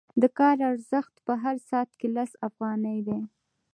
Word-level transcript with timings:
د 0.21 0.23
کار 0.37 0.57
ارزښت 0.69 1.15
په 1.25 1.33
هر 1.43 1.55
ساعت 1.69 1.89
کې 1.99 2.07
لس 2.15 2.31
افغانۍ 2.47 2.99
دی 3.07 3.19